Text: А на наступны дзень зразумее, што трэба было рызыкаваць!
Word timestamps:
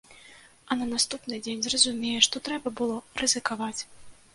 А 0.69 0.77
на 0.79 0.87
наступны 0.93 1.39
дзень 1.47 1.63
зразумее, 1.67 2.17
што 2.31 2.45
трэба 2.49 2.77
было 2.81 3.01
рызыкаваць! 3.25 3.77